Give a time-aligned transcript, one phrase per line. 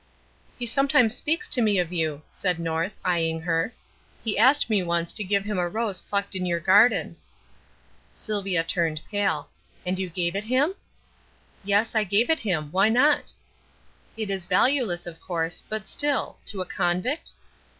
[0.57, 3.71] "He sometimes speaks to me of you," said North, eyeing her.
[4.23, 7.17] "He asked me once to give him a rose plucked in your garden."
[8.11, 9.49] Sylvia turned pale.
[9.85, 10.73] "And you gave it him?"
[11.63, 12.71] "Yes, I gave it him.
[12.71, 13.31] Why not?"
[14.17, 17.33] "It was valueless, of course, but still to a convict?"